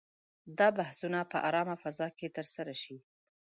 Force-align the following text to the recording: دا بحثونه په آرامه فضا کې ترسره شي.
دا 0.57 0.67
بحثونه 0.77 1.19
په 1.31 1.37
آرامه 1.47 1.75
فضا 1.83 2.07
کې 2.17 2.33
ترسره 2.37 2.73
شي. 2.83 2.97